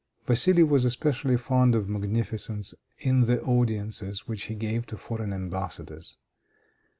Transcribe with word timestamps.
Vassili 0.25 0.63
was 0.63 0.83
especially 0.83 1.37
fond 1.37 1.75
of 1.75 1.87
magnificence 1.87 2.73
in 2.97 3.25
the 3.25 3.39
audiences 3.43 4.27
which 4.27 4.45
he 4.45 4.55
gave 4.55 4.87
to 4.87 4.97
foreign 4.97 5.31
embassadors. 5.31 6.17